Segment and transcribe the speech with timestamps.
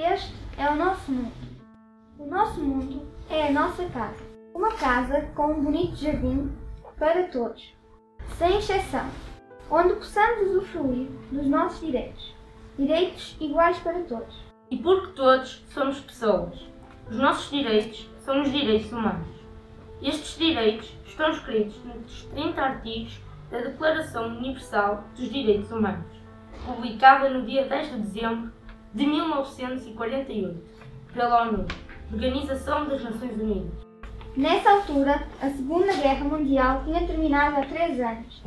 [0.00, 1.32] Este é o nosso mundo.
[2.20, 4.22] O nosso mundo é a nossa casa.
[4.54, 6.52] Uma casa com um bonito jardim
[6.96, 7.74] para todos,
[8.36, 9.04] sem exceção,
[9.68, 12.32] onde possamos usufruir dos nossos direitos.
[12.78, 14.36] Direitos iguais para todos.
[14.70, 16.54] E porque todos somos pessoas,
[17.10, 19.26] os nossos direitos são os direitos humanos.
[20.00, 23.20] Estes direitos estão escritos nos 30 artigos
[23.50, 26.06] da Declaração Universal dos Direitos Humanos,
[26.64, 28.57] publicada no dia 10 de dezembro
[28.94, 30.62] de 1948
[31.12, 31.66] pela ONU,
[32.12, 33.72] Organização das Nações Unidas.
[34.36, 38.42] Nessa altura, a Segunda Guerra Mundial tinha terminado há três anos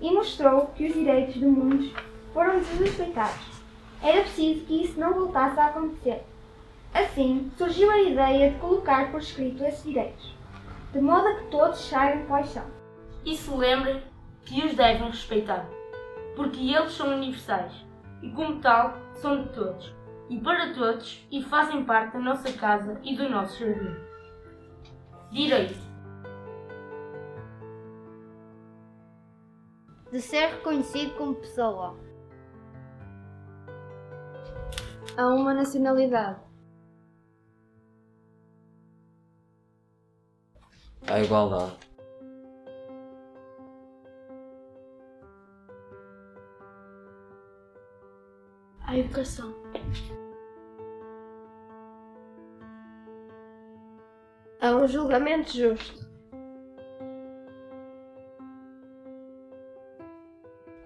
[0.00, 1.90] e mostrou que os direitos do mundo
[2.34, 3.56] foram desrespeitados.
[4.02, 6.22] Era preciso que isso não voltasse a acontecer.
[6.92, 10.34] Assim, surgiu a ideia de colocar por escrito esses direitos,
[10.92, 12.64] de modo a que todos saibam quais são.
[13.24, 14.02] E se lembrem
[14.44, 15.66] que os devem respeitar,
[16.34, 17.85] porque eles são universais
[18.22, 19.94] e, como tal, são de todos
[20.28, 23.96] e para todos e fazem parte da nossa casa e do nosso jardim.
[25.30, 25.86] Direito
[30.10, 31.96] de ser reconhecido como pessoa.
[35.16, 36.40] A uma nacionalidade.
[41.08, 41.76] À igualdade.
[48.86, 49.52] À educação.
[54.60, 56.06] A um julgamento justo.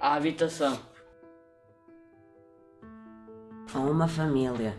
[0.00, 0.78] À habitação.
[3.74, 4.74] A uma família.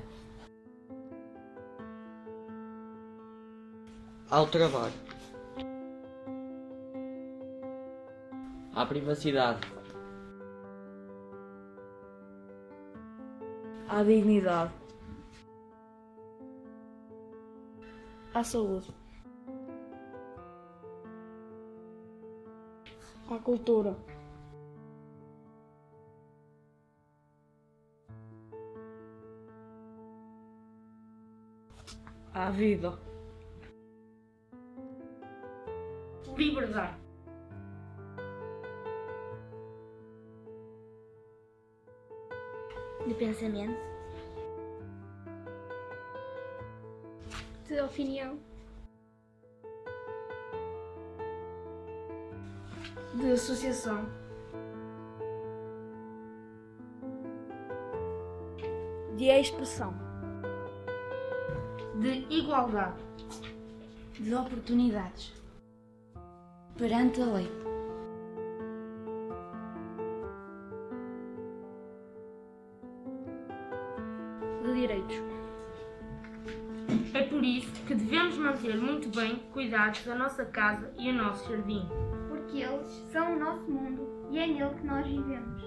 [4.31, 4.93] Ao trabalho.
[8.73, 9.80] À privacidade.
[13.93, 14.69] À dignidade.
[18.33, 18.85] À saúde.
[23.29, 23.93] À cultura.
[32.33, 32.93] À vida.
[36.37, 37.10] Liberdade.
[43.07, 43.77] De pensamento.
[47.67, 48.37] De opinião.
[53.15, 54.05] De associação.
[59.17, 59.93] De expressão.
[61.99, 63.03] De igualdade.
[64.19, 65.33] De oportunidades.
[66.77, 67.70] Perante a lei.
[74.81, 75.15] Direitos.
[77.13, 81.49] É por isso que devemos manter muito bem cuidados da nossa casa e o nosso
[81.49, 81.87] jardim.
[82.27, 85.61] Porque eles são o nosso mundo e é nele que nós vivemos.